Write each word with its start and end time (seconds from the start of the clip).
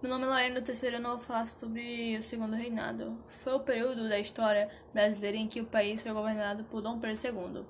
Meu 0.00 0.12
nome 0.12 0.26
é 0.26 0.28
Lorena, 0.28 0.60
no 0.60 0.64
terceiro 0.64 0.98
ano 0.98 1.08
vou 1.08 1.18
falar 1.18 1.48
sobre 1.48 2.16
o 2.16 2.22
segundo 2.22 2.54
reinado. 2.54 3.18
Foi 3.42 3.54
o 3.54 3.58
período 3.58 4.08
da 4.08 4.16
história 4.16 4.68
brasileira 4.94 5.36
em 5.36 5.48
que 5.48 5.60
o 5.60 5.66
país 5.66 6.00
foi 6.00 6.12
governado 6.12 6.62
por 6.62 6.80
Dom 6.80 7.00
Pedro 7.00 7.56
II. 7.56 7.64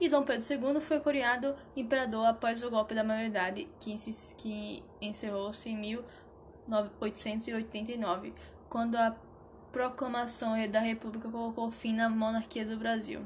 E 0.00 0.08
Dom 0.08 0.22
Pedro 0.22 0.42
II 0.42 0.80
foi 0.80 1.00
coroado 1.00 1.54
imperador 1.76 2.24
após 2.24 2.62
o 2.62 2.70
golpe 2.70 2.94
da 2.94 3.04
maioridade, 3.04 3.68
que, 3.78 4.82
encerrou-se 5.02 5.68
em 5.68 6.02
1889, 6.66 8.32
quando 8.70 8.96
a 8.96 9.14
proclamação 9.70 10.54
da 10.70 10.80
República 10.80 11.28
colocou 11.28 11.70
fim 11.70 11.92
na 11.92 12.08
monarquia 12.08 12.64
do 12.64 12.78
Brasil. 12.78 13.20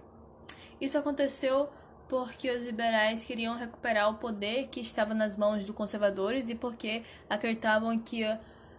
Isso 0.81 0.99
aconteceu 0.99 1.71
porque 2.11 2.51
os 2.51 2.65
liberais 2.65 3.23
queriam 3.23 3.57
recuperar 3.57 4.11
o 4.11 4.17
poder 4.17 4.67
que 4.67 4.81
estava 4.81 5.15
nas 5.15 5.37
mãos 5.37 5.65
dos 5.65 5.77
conservadores 5.77 6.49
e 6.49 6.57
porque 6.57 7.05
acreditavam 7.29 7.97
que 8.01 8.25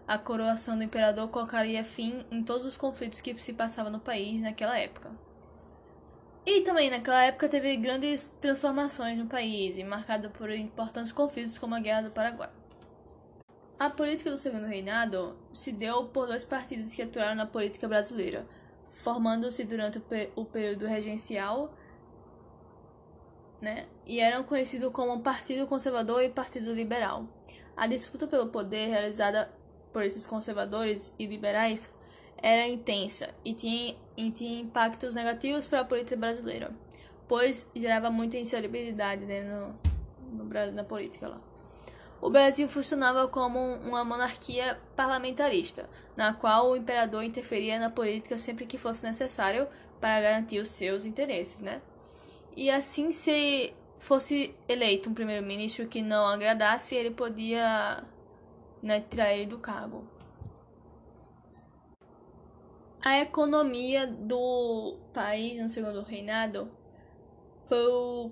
a 0.06 0.18
coroação 0.18 0.78
do 0.78 0.84
imperador 0.84 1.30
colocaria 1.30 1.82
fim 1.82 2.26
em 2.30 2.44
todos 2.44 2.66
os 2.66 2.76
conflitos 2.76 3.22
que 3.22 3.34
se 3.42 3.54
passavam 3.54 3.90
no 3.90 4.02
país 4.02 4.42
naquela 4.42 4.78
época. 4.78 5.10
E 6.46 6.60
também 6.62 6.90
naquela 6.90 7.24
época 7.24 7.48
teve 7.48 7.78
grandes 7.78 8.28
transformações 8.42 9.18
no 9.18 9.28
país, 9.28 9.78
marcada 9.78 10.30
por 10.30 10.52
importantes 10.52 11.14
conflitos 11.14 11.58
como 11.58 11.74
a 11.74 11.80
Guerra 11.80 12.02
do 12.02 12.12
Paraguai. 12.12 12.50
A 13.80 13.90
política 13.90 14.30
do 14.30 14.38
Segundo 14.38 14.68
Reinado 14.68 15.38
se 15.54 15.72
deu 15.72 16.04
por 16.04 16.28
dois 16.28 16.44
partidos 16.44 16.94
que 16.94 17.02
atuaram 17.02 17.36
na 17.36 17.46
política 17.46 17.88
brasileira, 17.88 18.46
formando-se 18.88 19.64
durante 19.64 20.02
o 20.36 20.44
período 20.44 20.86
regencial 20.86 21.74
né? 23.62 23.86
E 24.06 24.20
eram 24.20 24.44
conhecidos 24.44 24.92
como 24.92 25.22
Partido 25.22 25.68
Conservador 25.68 26.24
e 26.24 26.30
Partido 26.30 26.74
Liberal. 26.74 27.28
A 27.78 27.88
disputa 27.88 28.28
pelo 28.28 28.48
poder 28.48 28.90
realizada 28.90 29.52
por 29.94 30.04
esses 30.04 30.26
conservadores 30.26 31.14
e 31.20 31.26
liberais 31.26 31.90
era 32.42 32.68
intensa 32.68 33.30
e 33.46 33.54
tinha, 33.54 33.96
e 34.18 34.32
tinha 34.32 34.62
impactos 34.62 35.14
negativos 35.14 35.68
para 35.68 35.82
a 35.82 35.86
política 35.86 36.16
brasileira, 36.16 36.72
pois 37.28 37.70
gerava 37.76 38.10
muita 38.10 38.38
instabilidade 38.38 39.26
né, 39.26 39.44
no, 39.44 40.44
no, 40.44 40.72
na 40.72 40.84
política 40.84 41.28
lá. 41.28 41.42
O 42.20 42.30
Brasil 42.30 42.70
funcionava 42.70 43.28
como 43.28 43.60
uma 43.78 44.04
monarquia 44.04 44.80
parlamentarista, 44.96 45.90
na 46.16 46.34
qual 46.34 46.70
o 46.70 46.76
imperador 46.76 47.24
interferia 47.24 47.80
na 47.80 47.90
política 47.90 48.38
sempre 48.38 48.68
que 48.68 48.78
fosse 48.78 49.04
necessário 49.04 49.68
para 50.00 50.22
garantir 50.22 50.60
os 50.60 50.70
seus 50.70 51.04
interesses, 51.04 51.62
né? 51.62 51.82
E 52.56 52.70
assim, 52.70 53.12
se 53.12 53.74
fosse 53.98 54.56
eleito 54.68 55.10
um 55.10 55.14
primeiro-ministro 55.14 55.88
que 55.88 56.02
não 56.02 56.26
agradasse, 56.26 56.96
ele 56.96 57.12
podia 57.12 58.04
né, 58.82 59.04
ele 59.34 59.46
do 59.46 59.60
cargo. 59.60 60.06
A 63.04 63.20
economia 63.20 64.06
do 64.06 64.98
país 65.14 65.60
no 65.60 65.70
segundo 65.70 66.02
reinado 66.04 66.72
foi 67.64 67.88
o 67.88 68.32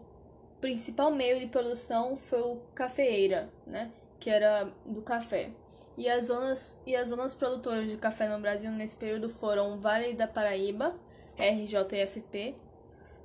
principal 0.62 1.12
meio 1.12 1.40
de 1.40 1.47
produção 1.47 2.16
foi 2.16 2.42
o 2.42 2.58
cafeeira, 2.75 3.50
né, 3.66 3.92
que 4.20 4.30
era 4.30 4.72
do 4.86 5.02
café. 5.02 5.52
E 5.97 6.09
as 6.09 6.25
zonas 6.28 6.80
e 6.86 6.95
as 6.95 7.09
zonas 7.09 7.36
produtoras 7.36 7.90
de 7.90 7.97
café 7.97 8.28
no 8.28 8.40
Brasil 8.40 8.72
nesse 8.72 8.95
período 8.95 9.28
foram 9.28 9.78
Vale 9.78 10.14
da 10.14 10.28
Paraíba, 10.28 10.95
RJSP, 11.38 12.56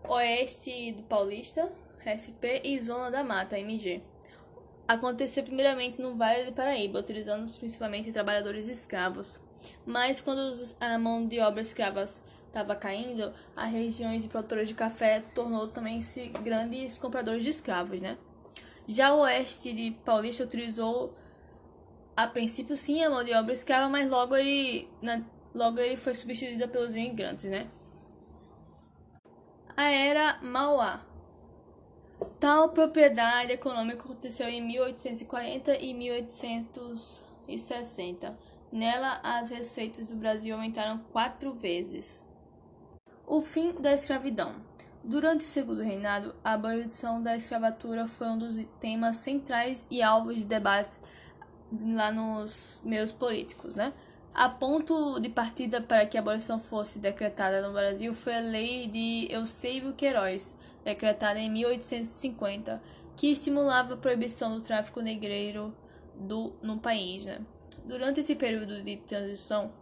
Oeste 0.08 0.92
do 0.92 1.02
Paulista, 1.04 1.72
SP, 2.04 2.60
e 2.62 2.78
Zona 2.78 3.10
da 3.10 3.24
Mata, 3.24 3.58
MG. 3.58 4.02
Aconteceu 4.86 5.42
primeiramente 5.42 6.00
no 6.00 6.14
Vale 6.14 6.44
do 6.44 6.52
Paraíba, 6.52 6.98
utilizando 6.98 7.50
principalmente 7.54 8.12
trabalhadores 8.12 8.68
escravos. 8.68 9.40
Mas 9.86 10.20
quando 10.20 10.52
a 10.78 10.98
mão 10.98 11.26
de 11.26 11.40
obra 11.40 11.62
escrava 11.62 12.04
estava 12.04 12.76
caindo, 12.76 13.32
as 13.56 13.72
regiões 13.72 14.22
de 14.22 14.28
produtores 14.28 14.68
de 14.68 14.74
café 14.74 15.20
tornou 15.34 15.68
também-se 15.68 16.28
grandes 16.28 16.98
compradores 16.98 17.42
de 17.42 17.48
escravos, 17.48 17.98
né? 18.00 18.18
Já 18.86 19.14
o 19.14 19.20
oeste 19.20 19.72
de 19.72 19.92
Paulista 20.04 20.44
utilizou 20.44 21.16
a 22.14 22.26
princípio 22.26 22.76
sim 22.76 23.02
a 23.02 23.08
mão 23.08 23.24
de 23.24 23.32
obra 23.32 23.54
escrava, 23.54 23.88
mas 23.88 24.08
logo 24.08 24.36
ele, 24.36 24.86
logo 25.54 25.80
ele 25.80 25.96
foi 25.96 26.12
substituído 26.12 26.68
pelos 26.68 26.94
imigrantes, 26.94 27.46
né? 27.46 27.66
A 29.76 29.90
Era 29.90 30.38
Mauá. 30.40 31.00
Tal 32.38 32.68
propriedade 32.68 33.50
econômica 33.52 34.04
aconteceu 34.04 34.48
em 34.48 34.62
1840 34.62 35.82
e 35.82 35.92
1860. 35.92 38.38
Nela, 38.70 39.18
as 39.22 39.50
receitas 39.50 40.06
do 40.06 40.14
Brasil 40.14 40.54
aumentaram 40.54 41.00
quatro 41.12 41.52
vezes. 41.52 42.24
O 43.26 43.42
fim 43.42 43.72
da 43.72 43.92
escravidão. 43.92 44.54
Durante 45.02 45.44
o 45.44 45.48
segundo 45.48 45.82
reinado, 45.82 46.36
a 46.42 46.52
abolição 46.52 47.22
da 47.22 47.36
escravatura 47.36 48.06
foi 48.06 48.28
um 48.28 48.38
dos 48.38 48.56
temas 48.80 49.16
centrais 49.16 49.86
e 49.90 50.00
alvos 50.02 50.36
de 50.36 50.44
debates 50.44 51.00
lá 51.72 52.12
nos 52.12 52.80
meios 52.84 53.10
políticos, 53.12 53.74
né? 53.74 53.92
A 54.34 54.48
ponto 54.48 55.20
de 55.20 55.28
partida 55.28 55.80
para 55.80 56.04
que 56.06 56.16
a 56.16 56.20
abolição 56.20 56.58
fosse 56.58 56.98
decretada 56.98 57.64
no 57.64 57.72
Brasil 57.72 58.12
foi 58.12 58.34
a 58.34 58.40
lei 58.40 58.88
de 58.88 59.28
Eusébio 59.30 59.92
Queiroz, 59.94 60.56
decretada 60.84 61.38
em 61.38 61.48
1850, 61.48 62.82
que 63.16 63.30
estimulava 63.30 63.94
a 63.94 63.96
proibição 63.96 64.52
do 64.52 64.60
tráfico 64.60 65.00
negreiro 65.00 65.72
do, 66.16 66.52
no 66.60 66.78
país. 66.78 67.24
Né? 67.24 67.38
Durante 67.84 68.18
esse 68.18 68.34
período 68.34 68.82
de 68.82 68.96
transição, 68.96 69.72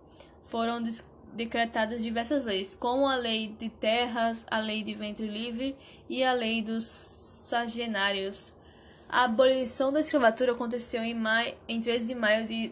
foram 0.43 0.87
decretadas 1.33 2.03
diversas 2.03 2.45
leis, 2.45 2.75
como 2.75 3.09
a 3.09 3.17
Lei 3.17 3.57
de 3.59 3.71
Terras, 3.71 4.45
a 4.51 4.59
Lei 4.59 4.83
de 4.83 4.95
Ventre 4.95 5.29
Livre 5.29 5.75
e 6.11 6.23
a 6.23 6.35
Lei 6.35 6.61
dos 6.61 6.85
Sagenários. 6.85 8.53
A 9.09 9.25
abolição 9.25 9.91
da 9.91 10.01
escravatura 10.01 10.53
aconteceu 10.53 11.03
em, 11.03 11.15
maio, 11.15 11.55
em 11.67 11.81
13 11.81 12.07
de 12.09 12.15
maio 12.15 12.47
de 12.47 12.71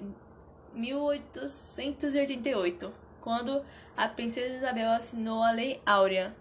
1888, 0.74 2.92
quando 3.20 3.62
a 3.96 4.08
princesa 4.08 4.56
Isabel 4.56 4.90
assinou 4.90 5.42
a 5.42 5.50
Lei 5.50 5.80
Áurea. 5.84 6.34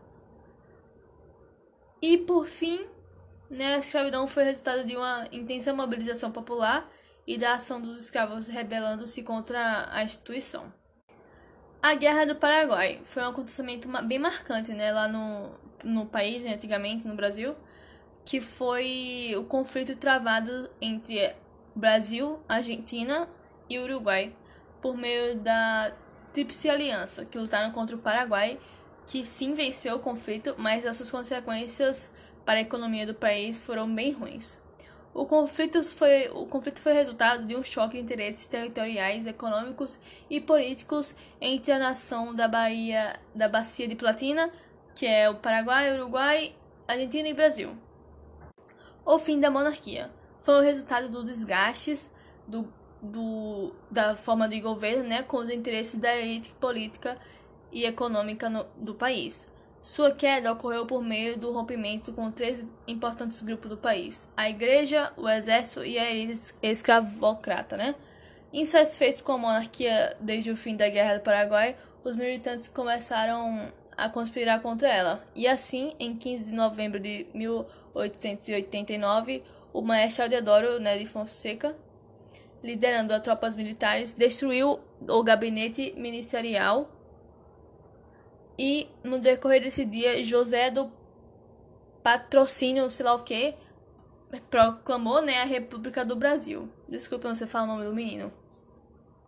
E 2.01 2.17
por 2.17 2.45
fim, 2.45 2.85
né, 3.49 3.75
a 3.75 3.79
escravidão 3.79 4.25
foi 4.27 4.43
resultado 4.43 4.85
de 4.85 4.95
uma 4.95 5.27
intensa 5.31 5.73
mobilização 5.73 6.31
popular 6.31 6.89
e 7.27 7.37
da 7.37 7.55
ação 7.55 7.81
dos 7.81 7.99
escravos 7.99 8.47
rebelando-se 8.47 9.21
contra 9.23 9.87
a 9.91 10.03
instituição. 10.03 10.71
A 11.81 11.95
Guerra 11.95 12.25
do 12.25 12.35
Paraguai 12.35 13.01
foi 13.05 13.23
um 13.23 13.27
acontecimento 13.27 13.87
bem 14.03 14.19
marcante 14.19 14.73
né, 14.73 14.91
lá 14.91 15.07
no, 15.07 15.51
no 15.83 16.05
país, 16.05 16.43
né, 16.43 16.53
antigamente 16.53 17.07
no 17.07 17.15
Brasil, 17.15 17.55
que 18.25 18.41
foi 18.41 19.33
o 19.37 19.43
conflito 19.43 19.95
travado 19.95 20.69
entre 20.81 21.33
Brasil, 21.75 22.39
Argentina 22.47 23.27
e 23.69 23.79
Uruguai 23.79 24.35
por 24.81 24.97
meio 24.97 25.35
da 25.37 25.93
Tríplice 26.33 26.69
Aliança, 26.69 27.25
que 27.25 27.37
lutaram 27.37 27.71
contra 27.71 27.95
o 27.95 27.99
Paraguai, 27.99 28.59
que 29.05 29.25
sim 29.25 29.53
venceu 29.53 29.95
o 29.95 29.99
conflito, 29.99 30.55
mas 30.57 30.85
as 30.85 30.95
suas 30.95 31.09
consequências 31.09 32.09
para 32.45 32.59
a 32.59 32.61
economia 32.61 33.05
do 33.05 33.13
país 33.13 33.59
foram 33.59 33.93
bem 33.93 34.11
ruins. 34.11 34.57
O 35.13 35.25
conflito 35.25 35.83
foi, 35.83 36.29
o 36.29 36.45
conflito 36.45 36.79
foi 36.79 36.93
resultado 36.93 37.45
de 37.45 37.55
um 37.55 37.63
choque 37.63 37.97
de 37.97 38.03
interesses 38.03 38.45
territoriais, 38.47 39.25
econômicos 39.25 39.99
e 40.29 40.39
políticos 40.39 41.15
entre 41.41 41.71
a 41.71 41.79
nação 41.79 42.33
da 42.33 42.47
Bahia, 42.47 43.19
da 43.33 43.49
Bacia 43.49 43.87
de 43.87 43.95
Platina, 43.95 44.51
que 44.93 45.05
é 45.05 45.29
o 45.29 45.35
Paraguai, 45.35 45.93
Uruguai, 45.93 46.55
Argentina 46.87 47.27
e 47.27 47.33
Brasil. 47.33 47.75
O 49.05 49.17
fim 49.17 49.39
da 49.39 49.49
monarquia 49.49 50.11
foi 50.37 50.59
o 50.59 50.61
resultado 50.61 51.09
dos 51.09 51.25
desgastes 51.25 52.13
do 52.47 52.71
do, 53.01 53.73
da 53.89 54.15
forma 54.15 54.47
de 54.47 54.59
governo 54.59 55.03
né, 55.03 55.23
com 55.23 55.37
os 55.37 55.49
interesses 55.49 55.99
da 55.99 56.15
elite 56.15 56.49
política 56.59 57.17
e 57.71 57.85
econômica 57.85 58.49
no, 58.49 58.65
do 58.75 58.93
país. 58.93 59.47
Sua 59.81 60.11
queda 60.11 60.51
ocorreu 60.51 60.85
por 60.85 61.01
meio 61.01 61.37
do 61.37 61.51
rompimento 61.51 62.11
com 62.11 62.29
três 62.31 62.63
importantes 62.85 63.41
grupos 63.41 63.69
do 63.69 63.77
país: 63.77 64.27
a 64.35 64.49
Igreja, 64.49 65.13
o 65.15 65.29
Exército 65.29 65.85
e 65.85 65.97
a 65.97 66.11
elite 66.11 66.53
escravocrata. 66.61 67.77
Né? 67.77 67.95
Insatisfeitos 68.51 69.21
com 69.21 69.33
a 69.33 69.37
monarquia 69.37 70.15
desde 70.19 70.51
o 70.51 70.57
fim 70.57 70.75
da 70.75 70.89
Guerra 70.89 71.17
do 71.17 71.21
Paraguai, 71.21 71.75
os 72.03 72.15
militantes 72.15 72.67
começaram 72.67 73.71
a 73.95 74.09
conspirar 74.09 74.61
contra 74.61 74.89
ela. 74.89 75.23
E 75.35 75.47
assim, 75.47 75.93
em 75.99 76.15
15 76.15 76.45
de 76.45 76.51
novembro 76.51 76.99
de 76.99 77.27
1889, 77.33 79.43
o 79.71 79.81
maestro 79.81 80.27
Deodoro 80.27 80.79
né, 80.79 80.97
de 80.97 81.05
Fonseca 81.05 81.75
liderando 82.63 83.13
as 83.13 83.21
tropas 83.21 83.55
militares, 83.55 84.13
destruiu 84.13 84.79
o 85.07 85.23
gabinete 85.23 85.93
ministerial 85.97 86.89
e 88.57 88.89
no 89.03 89.19
decorrer 89.19 89.61
desse 89.61 89.85
dia 89.85 90.23
José 90.23 90.69
do 90.69 90.91
Patrocínio, 92.03 92.89
sei 92.89 93.05
lá 93.05 93.13
o 93.13 93.23
que, 93.23 93.55
proclamou 94.49 95.21
né, 95.21 95.41
a 95.41 95.45
República 95.45 96.03
do 96.03 96.15
Brasil. 96.15 96.69
Desculpa 96.87 97.29
não 97.29 97.35
sei 97.35 97.47
falar 97.47 97.65
o 97.65 97.67
nome 97.67 97.85
do 97.85 97.93
menino. 97.93 98.31